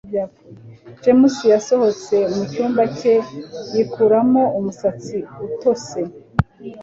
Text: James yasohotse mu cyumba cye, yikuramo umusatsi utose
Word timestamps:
James 1.03 1.33
yasohotse 1.53 2.15
mu 2.33 2.43
cyumba 2.51 2.83
cye, 2.97 3.13
yikuramo 3.73 4.43
umusatsi 4.57 5.17
utose 5.47 5.99